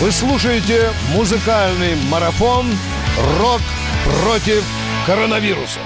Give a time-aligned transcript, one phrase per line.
[0.00, 2.66] Вы слушаете музыкальный марафон
[3.40, 3.60] «Рок
[4.22, 4.64] против
[5.04, 5.80] коронавируса».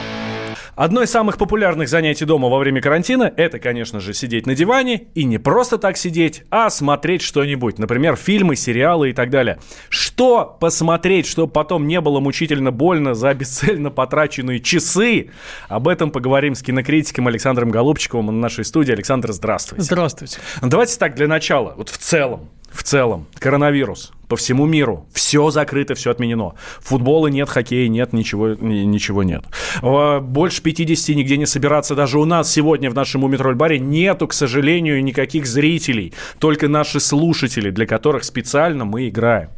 [0.74, 5.04] Одно из самых популярных занятий дома во время карантина– это, конечно же, сидеть на диване.
[5.14, 7.78] И не просто так сидеть, а смотреть что-нибудь.
[7.78, 9.58] Например, фильмы, сериалы и так далее.
[9.88, 15.30] Что посмотреть, чтобы потом не было мучительно больно за бесцельно потраченные часы?
[15.68, 18.92] Об этом поговорим с кинокритиком Александром Голубчиковым на нашей студии.
[18.92, 19.82] Александр, здравствуйте.
[19.82, 20.38] Здравствуйте.
[20.60, 25.94] Давайте так, для начала, вот в целом, в целом, коронавирус по всему миру, все закрыто,
[25.94, 26.54] все отменено.
[26.80, 29.44] Футбола нет, хоккея нет, ничего, ничего нет.
[29.82, 31.94] Больше 50 нигде не собираться.
[31.94, 36.14] Даже у нас сегодня в нашем Умитроль-баре нету, к сожалению, никаких зрителей.
[36.38, 39.50] Только наши слушатели, для которых специально мы играем.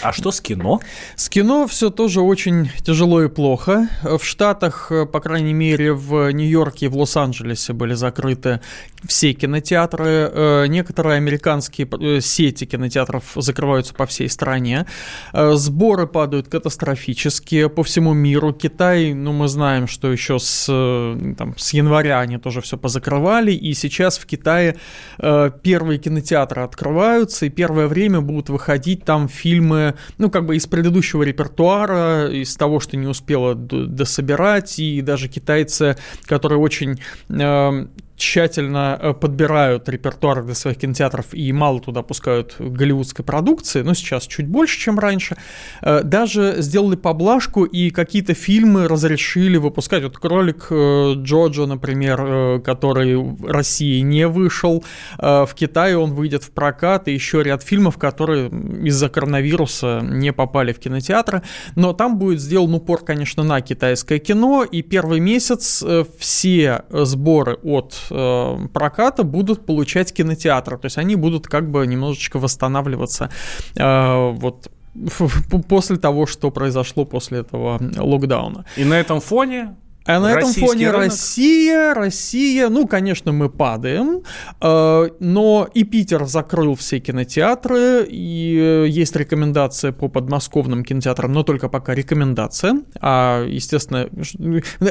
[0.00, 0.80] А что с кино?
[1.16, 3.88] С кино все тоже очень тяжело и плохо.
[4.02, 8.60] В Штатах, по крайней мере, в Нью-Йорке и в Лос-Анджелесе были закрыты
[9.06, 10.30] все кинотеатры.
[10.32, 14.86] Э, некоторые американские э, сети кинотеатров закрываются по всей стране.
[15.32, 18.52] Э, сборы падают катастрофически по всему миру.
[18.52, 23.52] Китай, ну, мы знаем, что еще с, там, с января они тоже все позакрывали.
[23.52, 24.76] И сейчас в Китае
[25.18, 29.81] первые кинотеатры открываются, и первое время будут выходить там фильмы
[30.18, 35.96] ну, как бы из предыдущего репертуара, из того, что не успела дособирать, и даже китайцы,
[36.26, 37.86] которые очень э,
[38.22, 44.26] тщательно э, подбирают репертуар для своих кинотеатров и мало туда пускают голливудской продукции, но сейчас
[44.26, 45.36] чуть больше, чем раньше,
[45.82, 50.04] э, даже сделали поблажку и какие-то фильмы разрешили выпускать.
[50.04, 54.84] Вот «Кролик э, Джоджо», например, который в России не вышел,
[55.18, 58.48] в Китае он выйдет в прокат, и еще ряд фильмов, которые
[58.86, 61.42] из-за коронавируса не попали в кинотеатры,
[61.74, 65.84] но там будет сделан упор, конечно, на китайское кино, и первый месяц
[66.18, 70.78] все сборы от э, проката будут получать кинотеатры.
[70.78, 73.30] То есть они будут как бы немножечко восстанавливаться
[73.76, 74.70] э, вот
[75.68, 78.64] после того, что произошло после этого локдауна.
[78.76, 79.74] И на этом фоне
[80.06, 81.06] а на этом фоне рынок?
[81.06, 84.22] Россия, Россия, ну, конечно, мы падаем,
[84.60, 91.68] э, но и Питер закрыл все кинотеатры, и есть рекомендация по подмосковным кинотеатрам, но только
[91.68, 92.82] пока рекомендация.
[93.00, 94.08] А, естественно,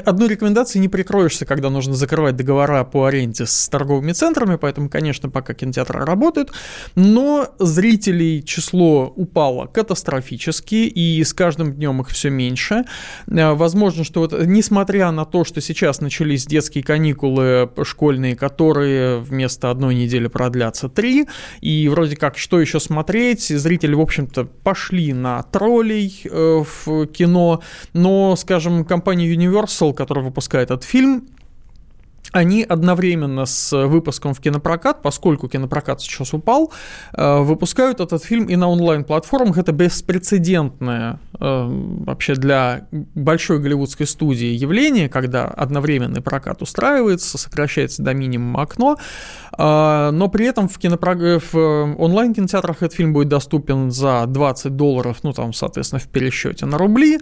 [0.05, 5.29] одной рекомендации не прикроешься, когда нужно закрывать договора по аренде с торговыми центрами, поэтому, конечно,
[5.29, 6.51] пока кинотеатры работают,
[6.95, 12.85] но зрителей число упало катастрофически, и с каждым днем их все меньше.
[13.27, 19.19] Э, возможно, что вот несмотря несмотря на то, что сейчас начались детские каникулы школьные, которые
[19.19, 21.27] вместо одной недели продлятся три,
[21.59, 27.61] и вроде как что еще смотреть, зрители, в общем-то, пошли на троллей э, в кино,
[27.93, 31.23] но, скажем, компания Universal, которая выпускает этот фильм,
[32.31, 36.71] они одновременно с выпуском в кинопрокат, поскольку кинопрокат сейчас упал,
[37.13, 39.57] э, выпускают этот фильм и на онлайн-платформах.
[39.57, 41.67] Это беспрецедентное э,
[42.05, 48.97] вообще для большой голливудской студии явление, когда одновременный прокат устраивается, сокращается до минимума окно,
[49.57, 51.39] но при этом в, кинопро...
[51.51, 56.77] в онлайн-кинотеатрах этот фильм будет доступен за 20 долларов, ну там, соответственно, в пересчете на
[56.77, 57.19] рубли,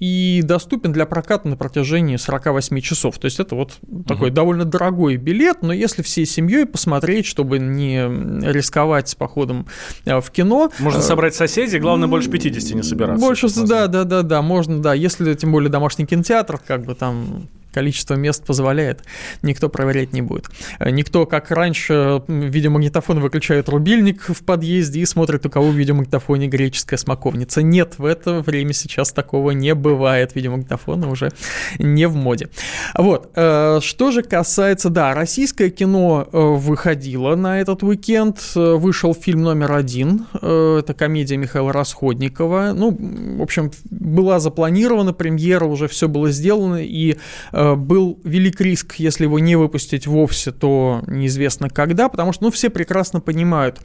[0.00, 3.18] и доступен для проката на протяжении 48 часов.
[3.18, 8.06] То есть это вот такой довольно дорогой билет, но если всей семьей посмотреть, чтобы не
[8.50, 9.66] рисковать с походом
[10.04, 10.70] э, в кино.
[10.78, 13.24] Можно э, собрать соседей, главное больше 50 не собираться.
[13.24, 17.48] Больше, да, да, да, да, можно, да, если тем более домашний кинотеатр, как бы там
[17.76, 19.02] количество мест позволяет,
[19.42, 20.46] никто проверять не будет.
[20.78, 26.48] Э, никто, как раньше, видеомагнитофон выключает рубильник в подъезде и смотрит, у кого в видеомагнитофоне
[26.48, 27.60] греческая смоковница.
[27.60, 30.34] Нет, в это время сейчас такого не бывает.
[30.34, 31.32] Видеомагнитофоны уже
[31.78, 32.48] не в моде.
[32.94, 33.30] Вот.
[33.34, 38.40] Э, что же касается, да, российское кино э, выходило на этот уикенд.
[38.54, 40.26] Вышел фильм номер один.
[40.32, 42.72] Это комедия Михаила Расходникова.
[42.74, 42.96] Ну,
[43.38, 47.18] в общем, была запланирована премьера, уже все было сделано, и
[47.74, 52.70] был велик риск, если его не выпустить вовсе, то неизвестно когда, потому что, ну, все
[52.70, 53.80] прекрасно понимают,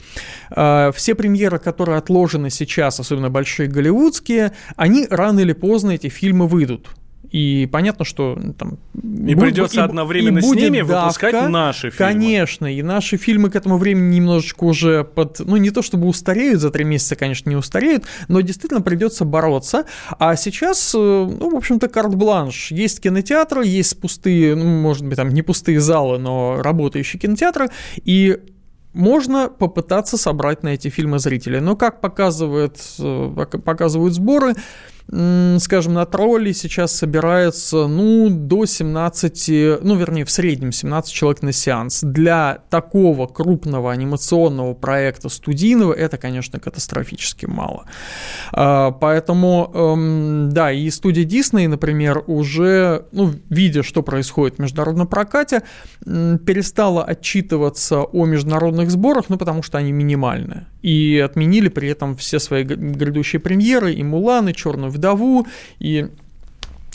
[0.54, 6.46] э, все премьеры, которые отложены сейчас, особенно большие голливудские, они рано или поздно, эти фильмы
[6.46, 6.88] выйдут.
[7.32, 8.78] И понятно, что там...
[8.94, 12.12] И будет, придется и, одновременно и с ними давка, выпускать наши фильмы.
[12.12, 15.40] Конечно, и наши фильмы к этому времени немножечко уже под...
[15.40, 19.86] Ну, не то чтобы устареют, за три месяца, конечно, не устареют, но действительно придется бороться.
[20.18, 22.70] А сейчас, э, ну, в общем-то, карт-бланш.
[22.70, 27.70] Есть кинотеатры, есть пустые, ну, может быть, там не пустые залы, но работающие кинотеатры,
[28.04, 28.40] и
[28.92, 31.60] можно попытаться собрать на эти фильмы зрителей.
[31.60, 34.54] Но как показывает, э, показывают сборы,
[35.08, 41.52] скажем, на тролли сейчас собирается, ну, до 17, ну, вернее, в среднем 17 человек на
[41.52, 42.00] сеанс.
[42.02, 47.86] Для такого крупного анимационного проекта студийного это, конечно, катастрофически мало.
[48.52, 55.08] А, поэтому, эм, да, и студия Disney, например, уже, ну, видя, что происходит в международном
[55.08, 55.62] прокате,
[56.04, 60.66] перестала отчитываться о международных сборах, ну, потому что они минимальные.
[60.82, 65.46] И отменили при этом все свои грядущие премьеры, и Мулан, и Черную вдову,
[65.78, 66.08] и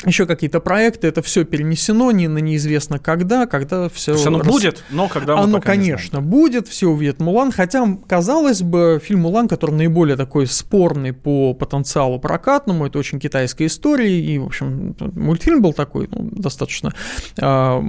[0.05, 4.11] еще какие-то проекты, это все перенесено не на неизвестно когда, когда все...
[4.11, 4.47] То есть оно рас...
[4.47, 9.47] будет, но когда мы Оно, конечно, будет, все увидят Мулан, хотя, казалось бы, фильм Мулан,
[9.47, 15.61] который наиболее такой спорный по потенциалу прокатному, это очень китайская история, и, в общем, мультфильм
[15.61, 16.93] был такой, ну, достаточно
[17.37, 17.81] э,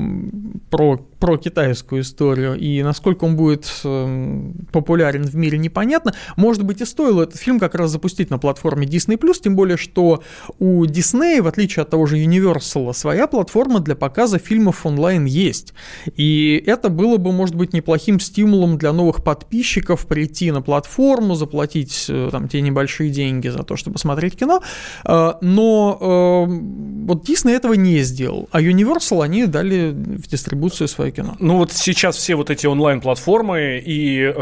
[0.70, 6.14] про, про китайскую историю, и насколько он будет э, популярен в мире, непонятно.
[6.36, 10.22] Может быть, и стоило этот фильм как раз запустить на платформе Disney+, тем более, что
[10.58, 15.74] у Disney, в отличие от того же Universal, своя платформа для показа фильмов онлайн есть.
[16.16, 22.06] И это было бы, может быть, неплохим стимулом для новых подписчиков прийти на платформу, заплатить
[22.08, 24.62] э, там те небольшие деньги за то, чтобы смотреть кино.
[25.04, 31.12] Э, но э, вот Disney этого не сделал, а Universal они дали в дистрибуцию свое
[31.12, 31.36] кино.
[31.38, 34.32] Ну вот сейчас все вот эти онлайн-платформы, и,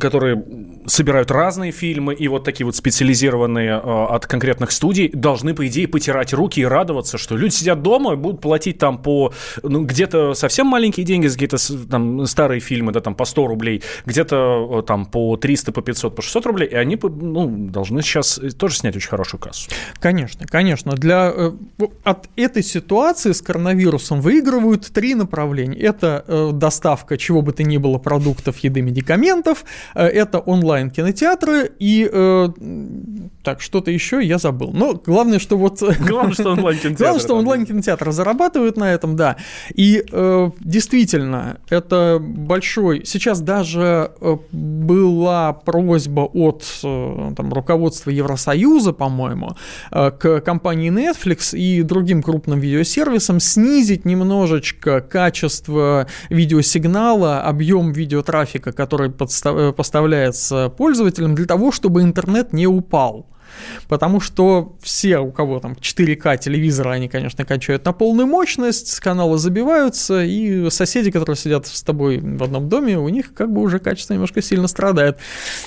[0.00, 0.44] которые
[0.86, 6.32] собирают разные фильмы, и вот такие вот специализированные от конкретных студий, должны, по идее, потирать
[6.32, 9.32] руки и радоваться радоваться, что люди сидят дома и будут платить там по,
[9.62, 11.56] ну, где-то совсем маленькие деньги, какие-то
[11.90, 16.22] там старые фильмы, да, там по 100 рублей, где-то там по 300, по 500, по
[16.22, 19.70] 600 рублей, и они, ну, должны сейчас тоже снять очень хорошую кассу.
[20.00, 20.92] Конечно, конечно.
[20.92, 21.52] Для, э,
[22.04, 25.78] от этой ситуации с коронавирусом выигрывают три направления.
[25.78, 29.64] Это э, доставка чего бы то ни было продуктов, еды, медикаментов,
[29.94, 32.06] э, это онлайн-кинотеатры и
[33.42, 34.70] так, что-то еще я забыл.
[34.72, 35.82] Но главное, что вот...
[36.06, 37.04] Главное, что онлайн онлайн-кинотеатр.
[37.04, 39.36] Главное, что онлайн-кинотеатры зарабатывают на этом, да.
[39.74, 43.04] И э, действительно, это большой...
[43.04, 49.56] Сейчас даже э, была просьба от э, там, руководства Евросоюза, по-моему,
[49.90, 59.10] э, к компании Netflix и другим крупным видеосервисам снизить немножечко качество видеосигнала, объем видеотрафика, который
[59.10, 59.74] подстав...
[59.74, 63.26] поставляется пользователям, для того, чтобы интернет не упал
[63.88, 69.38] потому что все, у кого там 4К телевизора, они, конечно, качают на полную мощность, каналы
[69.38, 73.78] забиваются, и соседи, которые сидят с тобой в одном доме, у них как бы уже
[73.78, 75.18] качество немножко сильно страдает.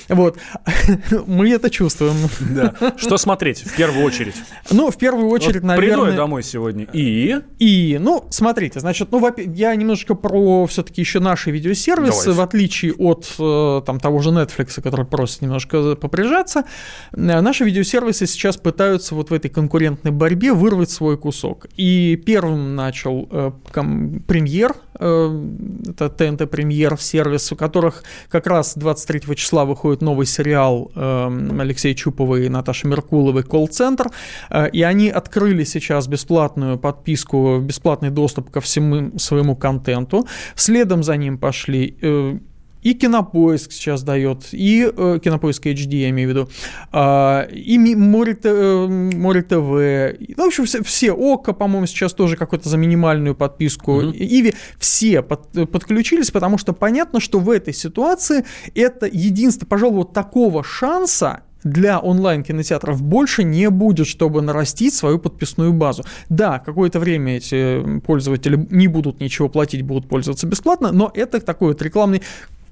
[0.08, 0.38] Вот.
[1.26, 2.14] Мы это чувствуем.
[2.40, 2.74] Да.
[2.96, 4.34] Что смотреть в первую очередь?
[4.70, 5.96] Ну, в первую очередь, вот наверное...
[5.96, 6.86] Приду я домой сегодня.
[6.92, 7.40] И?
[7.58, 12.32] И, ну, смотрите, значит, ну, я немножечко про все-таки еще наши видеосервисы, Давайте.
[12.32, 16.64] в отличие от э, там того же Netflix, который просит немножко поприжаться,
[17.12, 21.66] э, наши видеосервисы сейчас пытаются вот в этой конкурентной борьбе вырвать свой кусок.
[21.76, 25.46] И первым начал э, ком, премьер, э,
[25.88, 31.94] это ТНТ премьер сервис, у которых как раз 23 числа выходит новый сериал э, Алексея
[31.94, 34.10] Чупова и Наташи Меркуловой «Колл-центр»,
[34.50, 40.26] э, и они открыли сейчас бесплатную подписку, бесплатный доступ ко всему своему контенту.
[40.56, 42.38] Следом за ним пошли э,
[42.82, 46.48] и Кинопоиск сейчас дает, и э, Кинопоиск HD, я имею в виду,
[46.92, 52.36] э, и Море, э, Море ТВ, ну, в общем, все, все ОКО, по-моему, сейчас тоже
[52.36, 54.16] какую-то за минимальную подписку, mm-hmm.
[54.16, 58.44] Иви, все под, подключились, потому что понятно, что в этой ситуации
[58.74, 65.72] это единственное, пожалуй, вот такого шанса для онлайн-кинотеатров больше не будет, чтобы нарастить свою подписную
[65.72, 66.04] базу.
[66.28, 71.68] Да, какое-то время эти пользователи не будут ничего платить, будут пользоваться бесплатно, но это такой
[71.68, 72.22] вот рекламный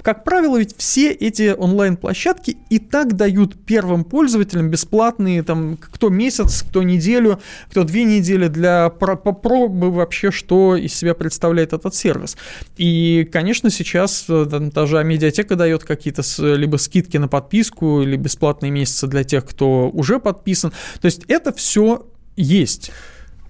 [0.03, 6.63] как правило, ведь все эти онлайн-площадки и так дают первым пользователям бесплатные, там, кто месяц,
[6.63, 7.41] кто неделю,
[7.71, 12.37] кто две недели для попробы вообще, что из себя представляет этот сервис.
[12.77, 19.07] И, конечно, сейчас э, даже медиатека дает какие-то либо скидки на подписку, или бесплатные месяцы
[19.07, 20.73] для тех, кто уже подписан.
[21.01, 22.93] То есть это все есть.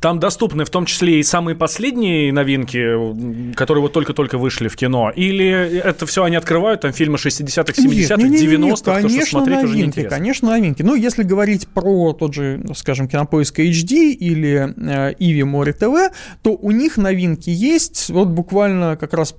[0.01, 5.11] Там доступны в том числе и самые последние новинки, которые вот только-только вышли в кино?
[5.15, 9.77] Или это все они открывают, там фильмы 60-х, 70-х, 90-х, то, что смотреть новинки, уже
[9.77, 10.17] неинтересно?
[10.17, 10.83] Конечно, новинки.
[10.83, 16.53] Ну, если говорить про тот же, скажем, Кинопоиск HD или э, Иви Море ТВ, то
[16.55, 18.11] у них новинки есть.
[18.11, 19.35] Вот буквально как раз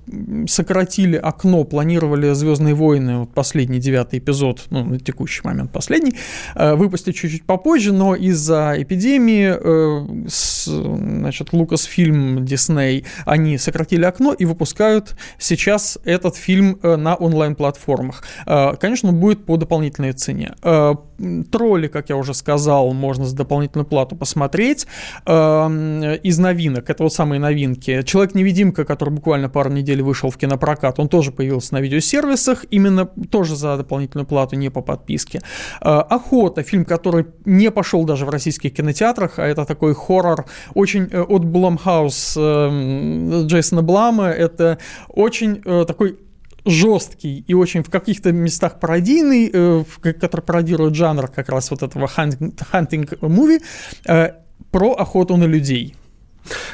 [0.46, 6.14] сократили окно, планировали «Звездные войны», вот последний девятый эпизод, ну, на текущий момент последний,
[6.54, 14.44] э, выпустить чуть-чуть попозже, но из-за эпидемии э, значит, Lucasfilm, Disney, они сократили окно и
[14.44, 18.24] выпускают сейчас этот фильм э, на онлайн-платформах.
[18.46, 20.54] Э, конечно, он будет по дополнительной цене.
[21.20, 24.86] Э, Тролли, как я уже сказал, можно за дополнительную плату посмотреть.
[25.26, 28.02] Эм, из новинок, это вот самые новинки.
[28.02, 33.56] Человек-невидимка, который буквально пару недель вышел в кинопрокат, он тоже появился на видеосервисах, именно тоже
[33.56, 35.40] за дополнительную плату, не по подписке.
[35.80, 41.08] Э, Охота, фильм, который не пошел даже в российских кинотеатрах, а это такой хоррор очень
[41.10, 44.28] э, от Блумхаус эм, Джейсона Блама.
[44.28, 46.18] Это очень такой
[46.70, 49.84] жесткий и очень в каких-то местах пародийный, э,
[50.20, 53.62] который пародирует жанр как раз вот этого hunting movie,
[54.06, 54.32] э,
[54.70, 55.94] про охоту на людей.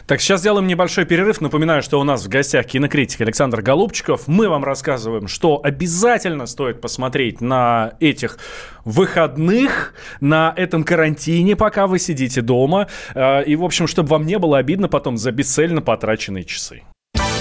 [0.06, 1.40] Так, сейчас сделаем небольшой перерыв.
[1.40, 4.28] Напоминаю, что у нас в гостях кинокритик Александр Голубчиков.
[4.28, 8.38] Мы вам рассказываем, что обязательно стоит посмотреть на этих
[8.84, 12.88] выходных, на этом карантине, пока вы сидите дома.
[13.14, 16.82] Э, и, в общем, чтобы вам не было обидно потом за бесцельно потраченные часы.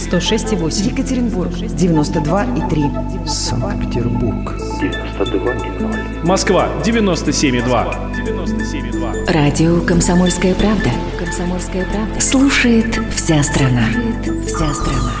[0.00, 0.90] 106,8.
[0.90, 3.26] Екатеринбург, 92,3.
[3.26, 6.24] Санкт-Петербург, 92,0.
[6.24, 8.12] Москва, 97,2.
[8.14, 9.32] 97,2.
[9.32, 10.90] Радио «Комсомольская правда».
[11.18, 12.20] «Комсомольская правда».
[12.20, 13.84] Слушает вся страна.
[13.92, 15.12] Слушает вся страна.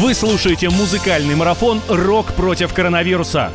[0.00, 3.50] Вы слушаете музыкальный марафон «Рок против коронавируса».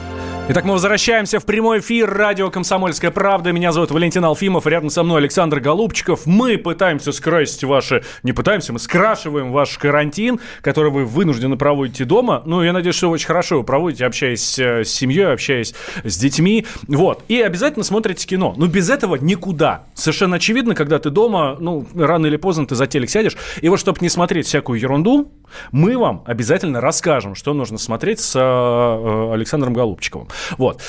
[0.49, 3.53] Итак, мы возвращаемся в прямой эфир радио «Комсомольская правда».
[3.53, 6.25] Меня зовут Валентин Алфимов, рядом со мной Александр Голубчиков.
[6.25, 8.03] Мы пытаемся скрасить ваши...
[8.23, 12.43] Не пытаемся, мы скрашиваем ваш карантин, который вы вынуждены проводите дома.
[12.45, 15.73] Ну, я надеюсь, что вы очень хорошо его проводите, общаясь э, с семьей, общаясь
[16.03, 16.65] с детьми.
[16.89, 17.23] Вот.
[17.29, 18.53] И обязательно смотрите кино.
[18.57, 19.85] Но без этого никуда.
[19.93, 23.37] Совершенно очевидно, когда ты дома, ну, рано или поздно ты за телек сядешь.
[23.61, 25.31] И вот, чтобы не смотреть всякую ерунду,
[25.71, 30.27] мы вам обязательно расскажем, что нужно смотреть с э, Александром Голубчиковым.
[30.57, 30.81] Вот.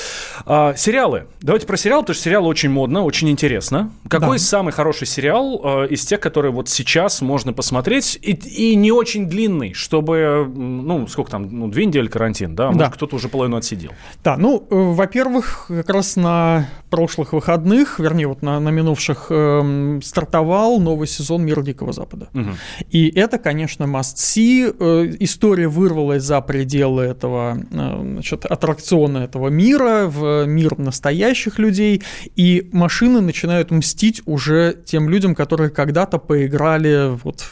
[0.45, 1.27] А, сериалы.
[1.41, 3.91] Давайте про сериал, потому что сериал очень модно, очень интересно.
[4.09, 4.43] Какой да.
[4.43, 9.27] самый хороший сериал э, из тех, которые вот сейчас можно посмотреть, и, и не очень
[9.27, 12.67] длинный, чтобы, ну, сколько там, ну, две недели карантин, да?
[12.67, 12.89] Может, да.
[12.89, 13.91] кто-то уже половину отсидел.
[14.23, 19.99] Да, ну, э, во-первых, как раз на прошлых выходных, вернее, вот на, на минувших, э,
[20.03, 22.29] стартовал новый сезон «Мир Дикого Запада».
[22.33, 22.49] Угу.
[22.91, 24.54] И это, конечно, must-see.
[24.63, 32.03] Э, история вырвалась за пределы этого, э, значит, аттракциона этого мира, в мир настоящих людей,
[32.35, 37.49] и машины начинают мстить уже тем людям, которые когда-то поиграли вот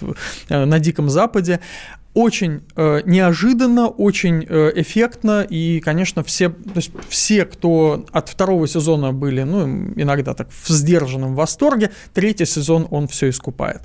[0.49, 1.59] э, на Диком Западе
[2.13, 8.67] очень э, неожиданно, очень э, эффектно, и, конечно, все, то есть все, кто от второго
[8.67, 13.81] сезона были, ну, иногда так в сдержанном восторге, третий сезон он все искупает.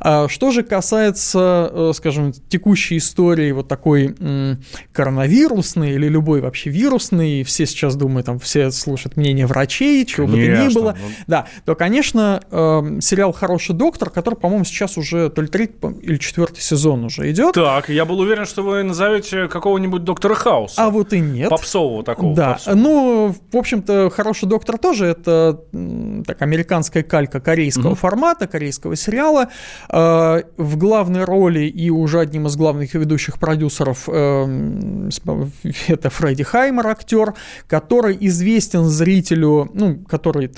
[0.00, 4.56] А, что же касается, э, скажем, текущей истории вот такой э,
[4.92, 10.50] коронавирусной или любой вообще вирусной, все сейчас думают, там, все слушают мнение врачей, чего конечно,
[10.50, 11.08] бы то ни было, ну...
[11.26, 16.18] да, то, конечно, э, сериал «Хороший доктор», который, по-моему, сейчас уже то ли третий или
[16.18, 20.84] четвертый сезон уже идет, так, я был уверен, что вы назовете какого-нибудь доктора Хауса.
[20.84, 21.48] А вот и нет.
[21.48, 22.34] Попсового такого.
[22.34, 22.80] Да, попсового.
[22.80, 25.60] ну, в общем-то, хороший доктор тоже это
[26.26, 27.94] так, американская калька корейского угу.
[27.94, 29.48] формата, корейского сериала.
[29.88, 35.10] Э, в главной роли и уже одним из главных ведущих продюсеров э,
[35.86, 37.34] это Фредди Хаймер, актер,
[37.68, 40.50] который известен зрителю, ну, который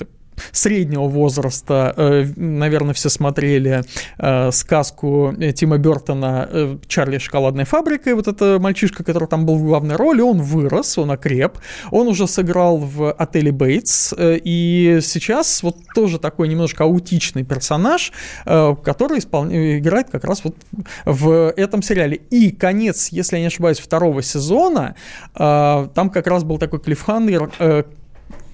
[0.51, 3.83] среднего возраста, э, наверное, все смотрели
[4.17, 8.13] э, сказку Тима Бертона э, «Чарли шоколадной фабрикой».
[8.13, 11.57] Вот это мальчишка, который там был в главной роли, он вырос, он окреп,
[11.91, 18.11] он уже сыграл в «Отеле Бейтс», и сейчас вот тоже такой немножко аутичный персонаж,
[18.43, 19.45] который испол...
[19.45, 20.55] играет как раз вот
[21.05, 22.17] в этом сериале.
[22.29, 24.95] И конец, если я не ошибаюсь, второго сезона,
[25.33, 27.85] там как раз был такой клиффхангер,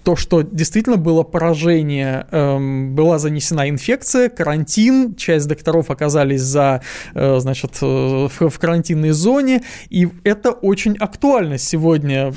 [0.03, 6.81] то, что действительно было поражение, эм, была занесена инфекция, карантин, часть докторов оказались за,
[7.13, 12.33] э, значит, э, в, в карантинной зоне, и это очень актуально сегодня.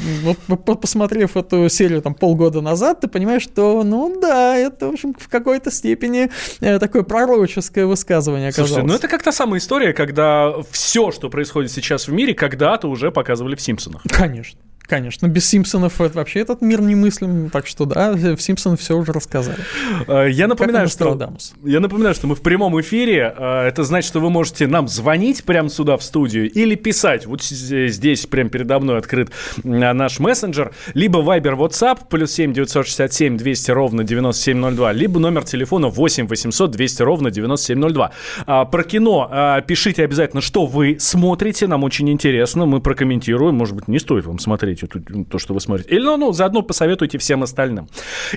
[0.48, 5.14] Вот посмотрев эту серию там полгода назад, ты понимаешь, что, ну да, это, в общем,
[5.18, 6.30] в какой-то степени
[6.60, 8.70] э, такое пророческое высказывание оказалось.
[8.70, 12.88] Слушайте, ну это как та самая история, когда все, что происходит сейчас в мире, когда-то
[12.88, 14.02] уже показывали в «Симпсонах».
[14.10, 14.60] Конечно.
[14.86, 19.58] Конечно, без Симпсонов вообще этот мир немыслим, так что да, в Симпсонах все уже рассказали.
[20.06, 21.18] Э, я напоминаю, что,
[21.64, 23.34] я напоминаю, что мы в прямом эфире.
[23.34, 27.24] Э, это значит, что вы можете нам звонить прямо сюда в студию или писать.
[27.24, 29.30] Вот здесь прямо передо мной открыт
[29.62, 30.72] э, наш мессенджер.
[30.92, 37.02] Либо Viber WhatsApp плюс 7 967 200 ровно 9702, либо номер телефона 8 800 200
[37.02, 38.10] ровно 9702.
[38.46, 41.66] А, про кино пишите обязательно, что вы смотрите.
[41.66, 42.66] Нам очень интересно.
[42.66, 43.54] Мы прокомментируем.
[43.54, 45.90] Может быть, не стоит вам смотреть смотрите то, что вы смотрите.
[45.90, 47.88] Или, ну, ну, заодно посоветуйте всем остальным.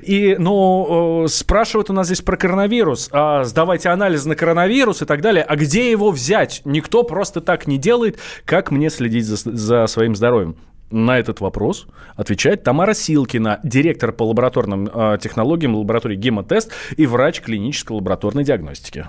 [0.01, 3.09] И, ну, спрашивают у нас здесь про коронавирус.
[3.11, 5.43] А, сдавайте анализ на коронавирус и так далее.
[5.43, 6.61] А где его взять?
[6.65, 8.17] Никто просто так не делает.
[8.45, 10.55] Как мне следить за, за своим здоровьем?
[10.89, 17.41] На этот вопрос отвечает Тамара Силкина, директор по лабораторным э, технологиям лаборатории Гемотест и врач
[17.41, 19.07] клинической лабораторной диагностики.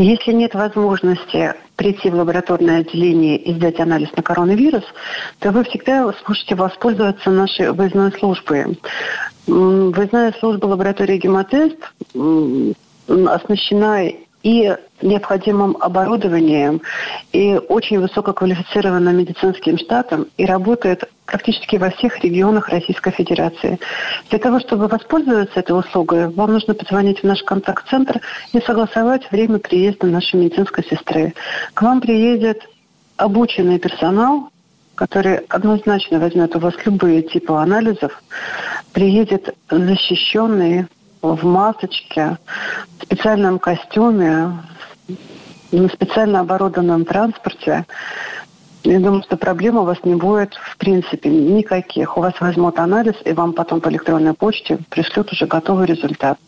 [0.00, 4.84] Если нет возможности прийти в лабораторное отделение и сдать анализ на коронавирус,
[5.40, 8.78] то вы всегда сможете воспользоваться нашей выездной службой.
[9.48, 11.78] Выездная служба лаборатории «Гемотест»
[13.08, 16.80] оснащена и необходимым оборудованием,
[17.32, 23.78] и очень высококвалифицированным медицинским штатом, и работает практически во всех регионах Российской Федерации.
[24.30, 28.20] Для того, чтобы воспользоваться этой услугой, вам нужно позвонить в наш контакт-центр
[28.52, 31.34] и согласовать время приезда нашей медицинской сестры.
[31.74, 32.62] К вам приедет
[33.16, 34.50] обученный персонал,
[34.94, 38.22] который однозначно возьмет у вас любые типы анализов,
[38.92, 40.86] приедет защищенный
[41.34, 42.38] в масочке,
[42.98, 44.52] в специальном костюме,
[45.72, 47.84] на специально оборудованном транспорте.
[48.84, 52.16] Я думаю, что проблем у вас не будет в принципе никаких.
[52.16, 56.38] У вас возьмут анализ, и вам потом по электронной почте пришлют уже готовый результат.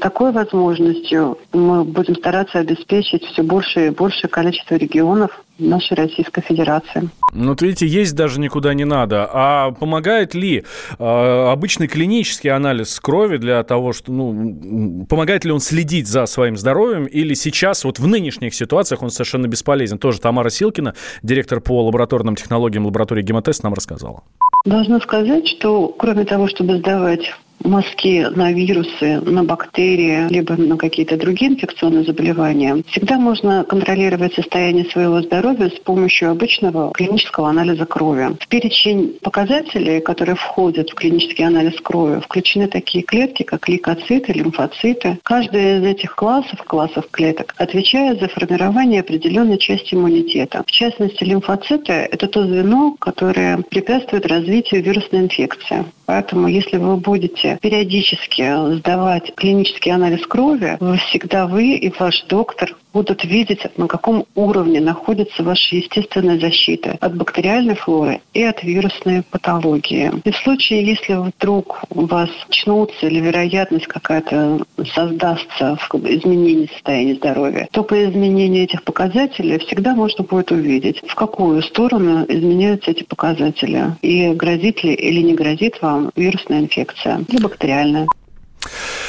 [0.00, 7.08] Такой возможностью мы будем стараться обеспечить все больше и большее количество регионов нашей Российской Федерации.
[7.32, 9.28] Ну, вот видите, есть даже никуда не надо.
[9.32, 10.64] А помогает ли
[10.98, 16.56] э, обычный клинический анализ крови для того, что, ну, помогает ли он следить за своим
[16.56, 19.98] здоровьем или сейчас вот в нынешних ситуациях он совершенно бесполезен?
[19.98, 24.24] Тоже Тамара Силкина, директор по лабораторным технологиям лаборатории Гемотест, нам рассказала.
[24.64, 27.32] Должна сказать, что кроме того, чтобы сдавать
[27.64, 34.84] мазки на вирусы, на бактерии, либо на какие-то другие инфекционные заболевания, всегда можно контролировать состояние
[34.86, 38.36] своего здоровья с помощью обычного клинического анализа крови.
[38.40, 45.18] В перечень показателей, которые входят в клинический анализ крови, включены такие клетки, как лейкоциты, лимфоциты.
[45.22, 50.62] Каждый из этих классов, классов клеток, отвечает за формирование определенной части иммунитета.
[50.66, 55.84] В частности, лимфоциты– это то звено, которое препятствует развитию вирусной инфекции.
[56.10, 58.42] Поэтому, если вы будете периодически
[58.78, 64.80] сдавать клинический анализ крови, вы всегда вы и ваш доктор будут видеть, на каком уровне
[64.80, 70.12] находится ваша естественная защита от бактериальной флоры и от вирусной патологии.
[70.24, 77.14] И в случае, если вдруг у вас начнутся или вероятность какая-то создастся в изменении состояния
[77.14, 83.04] здоровья, то по изменению этих показателей всегда можно будет увидеть, в какую сторону изменяются эти
[83.04, 88.06] показатели и грозит ли или не грозит вам вирусная инфекция или бактериальная.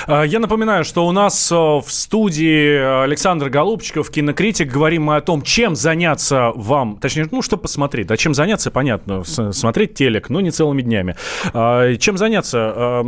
[0.08, 4.72] А, я напоминаю, что у нас э, в студии Александр Голубчиков, кинокритик.
[4.72, 8.12] Говорим мы о том, чем заняться вам, точнее, ну, что посмотреть.
[8.12, 11.16] А чем заняться, понятно, смотреть телек, но не целыми днями.
[11.54, 13.04] А, чем заняться?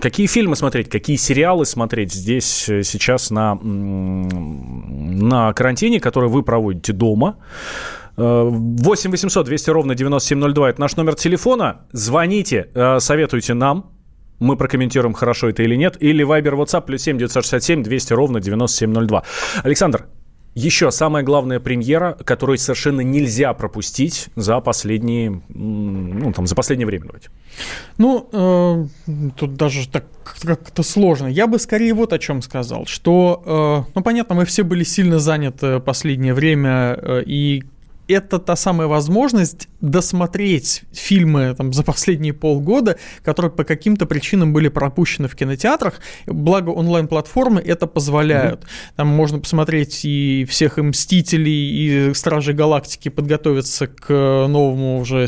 [0.00, 6.92] Какие фильмы смотреть, какие сериалы смотреть здесь э, сейчас на, на карантине, который вы проводите
[6.92, 7.36] дома?
[8.16, 11.86] 8 800 200 ровно 9702– это наш номер телефона.
[11.92, 13.91] Звоните, э, советуйте нам,
[14.42, 15.96] мы прокомментируем, хорошо это или нет.
[16.00, 19.22] Или Viber, WhatsApp, плюс 7 967 200 ровно 9702.
[19.62, 20.06] Александр,
[20.54, 27.06] еще самая главная премьера, которую совершенно нельзя пропустить за последние, ну, там, за последнее время.
[27.06, 27.30] Давайте.
[27.96, 30.04] Ну, э, тут даже так
[30.42, 31.26] как-то сложно.
[31.26, 35.18] Я бы скорее вот о чем сказал, что, э, ну, понятно, мы все были сильно
[35.18, 37.64] заняты последнее время, э, и
[38.08, 44.68] это та самая возможность досмотреть фильмы там, за последние полгода, которые по каким-то причинам были
[44.68, 46.00] пропущены в кинотеатрах.
[46.26, 48.62] Благо онлайн-платформы это позволяют.
[48.62, 48.92] Mm-hmm.
[48.96, 55.26] Там можно посмотреть и всех и Мстителей, и Стражи Галактики, подготовиться к новому уже,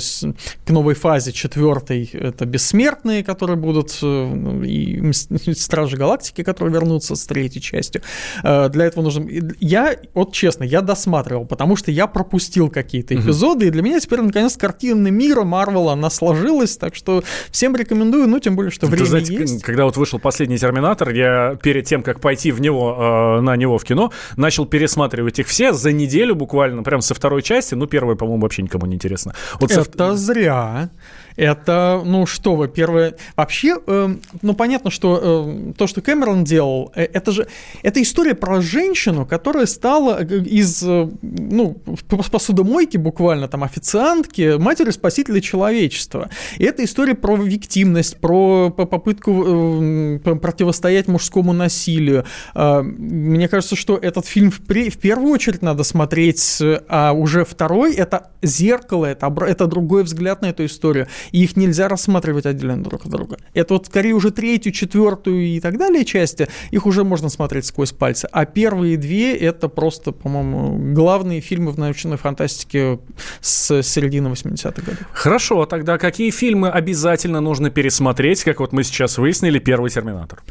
[0.64, 2.10] к новой фазе четвертой.
[2.12, 8.02] Это Бессмертные, которые будут, э, и Стражи Галактики, которые вернутся с третьей частью.
[8.42, 9.26] Э, для этого нужно...
[9.60, 14.00] Я, вот честно, я досматривал, потому что я пропустил пропустил какие-то эпизоды, и для меня
[14.00, 18.86] теперь, наконец, картина мира Марвела, она сложилась, так что всем рекомендую, ну, тем более, что
[18.86, 19.62] время знаете, есть.
[19.62, 23.78] Когда вот вышел последний «Терминатор», я перед тем, как пойти в него, э, на него
[23.78, 28.16] в кино, начал пересматривать их все за неделю буквально, прям со второй части, ну, первая,
[28.16, 29.34] по-моему, вообще никому не интересно.
[29.60, 30.16] Вот Это со...
[30.16, 30.90] зря.
[31.36, 33.14] Это, ну что вы, первое...
[33.36, 37.48] Вообще, э, ну понятно, что э, то, что Кэмерон делал, э, это же...
[37.82, 41.76] Это история про женщину, которая стала э, из, э, ну,
[42.08, 46.30] посудомойки буквально, там, официантки, матерью спасителя человечества.
[46.58, 52.24] И это история про виктимность, про попытку э, противостоять мужскому насилию.
[52.54, 57.44] Э, мне кажется, что этот фильм в, при, в первую очередь надо смотреть, а уже
[57.44, 62.82] второй— это зеркало, это, это другой взгляд на эту историю и их нельзя рассматривать отдельно
[62.82, 63.38] друг от друга.
[63.52, 67.92] Это вот скорее уже третью, четвертую и так далее части, их уже можно смотреть сквозь
[67.92, 68.28] пальцы.
[68.32, 72.98] А первые две— это просто, по-моему, главные фильмы в научной фантастике
[73.40, 75.06] с середины 80-х годов.
[75.12, 80.42] Хорошо, тогда какие фильмы обязательно нужно пересмотреть, как вот мы сейчас выяснили, «Первый Терминатор»?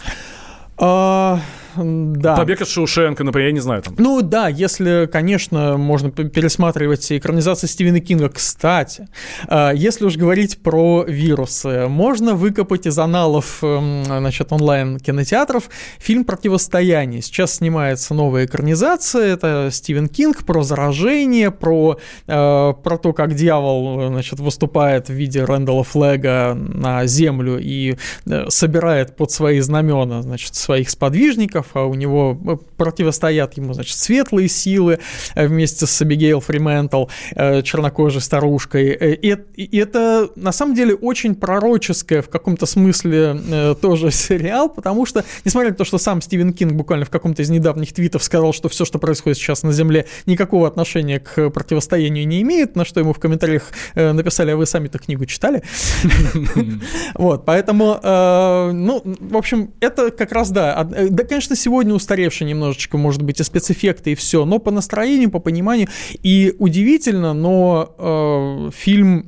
[0.78, 1.40] А,
[1.76, 2.36] да.
[2.36, 3.82] Побег из Шоушенка, например, я не знаю.
[3.82, 3.96] Там.
[3.98, 8.30] Ну да, если, конечно, можно пересматривать экранизации Стивена Кинга.
[8.30, 9.08] Кстати,
[9.48, 17.22] а, если уж говорить про вирусы, можно выкопать из аналов эм, значит, онлайн-кинотеатров фильм «Противостояние».
[17.22, 19.34] Сейчас снимается новая экранизация.
[19.34, 25.44] Это Стивен Кинг про заражение, про, э, про то, как дьявол значит, выступает в виде
[25.44, 31.94] Рэндала Флега на землю и э, собирает под свои знамена значит, своих сподвижников, а у
[31.94, 35.00] него э, противостоят ему, значит, светлые силы
[35.36, 38.92] э, вместе с Абигейл Фриментал, э, чернокожей старушкой.
[39.22, 45.24] И, и это, на самом деле, очень пророческое в каком-то смысле тоже сериал, потому что,
[45.46, 48.70] несмотря на то, что сам Стивен Кинг буквально в каком-то из недавних твитов сказал, что
[48.70, 53.14] все, что происходит сейчас на Земле, никакого отношения к противостоянию не имеет, на что ему
[53.14, 55.64] в комментариях написали, а вы сами-то книгу читали?
[57.16, 63.22] Вот, поэтому, ну, в общем, это как раз, да, да, конечно, сегодня устаревший немножечко, может
[63.22, 65.88] быть, и спецэффекты, и все, но по настроению, по пониманию.
[66.22, 69.28] И удивительно, но э, фильм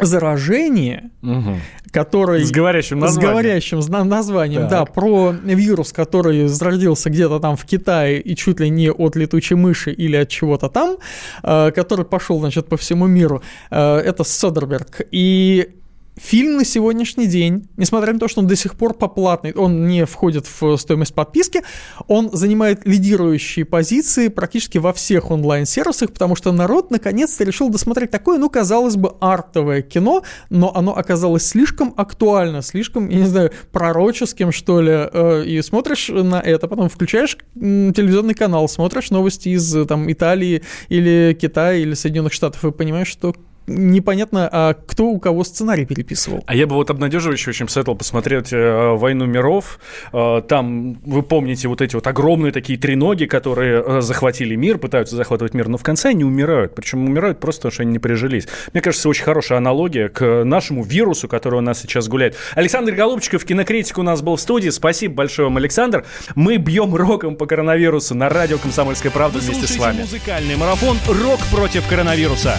[0.00, 1.56] заражение, угу.
[1.90, 2.44] который...
[2.44, 3.30] С говорящим названием.
[3.30, 4.70] С говорящим названием, так.
[4.70, 9.56] да, про вирус, который зародился где-то там в Китае и чуть ли не от летучей
[9.56, 10.96] мыши или от чего-то там,
[11.42, 13.42] э, который пошел, значит, по всему миру.
[13.70, 15.02] Э, это Содерберг.
[15.12, 15.68] И
[16.16, 19.88] Фильм на сегодняшний день, несмотря на то, что он до сих пор по платной, он
[19.88, 21.62] не входит в стоимость подписки,
[22.06, 28.38] он занимает лидирующие позиции практически во всех онлайн-сервисах, потому что народ наконец-то решил досмотреть такое,
[28.38, 34.52] ну, казалось бы, артовое кино, но оно оказалось слишком актуально, слишком, я не знаю, пророческим,
[34.52, 40.10] что ли, э, и смотришь на это, потом включаешь телевизионный канал, смотришь новости из там
[40.12, 43.34] Италии или Китая или Соединенных Штатов и понимаешь, что
[43.66, 46.44] непонятно, а кто у кого сценарий переписывал.
[46.46, 49.78] А я бы вот обнадеживающе очень советовал посмотреть э, «Войну миров».
[50.12, 55.16] Э, там, вы помните, вот эти вот огромные такие треноги, которые э, захватили мир, пытаются
[55.16, 56.74] захватывать мир, но в конце они умирают.
[56.74, 58.46] Причем умирают просто потому, что они не прижились.
[58.72, 62.36] Мне кажется, очень хорошая аналогия к нашему вирусу, который у нас сейчас гуляет.
[62.54, 64.70] Александр Голубчиков, кинокритик у нас был в студии.
[64.70, 66.04] Спасибо большое вам, Александр.
[66.34, 70.02] Мы бьем роком по коронавирусу на радио «Комсомольская правда» вы вместе с вами.
[70.02, 72.58] музыкальный марафон «Рок против коронавируса».